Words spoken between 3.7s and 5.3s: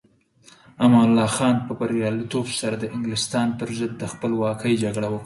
ضد د خپلواکۍ جګړه وکړه.